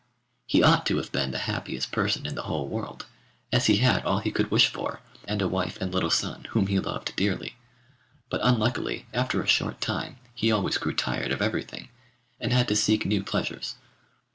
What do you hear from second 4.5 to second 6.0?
for, and a wife and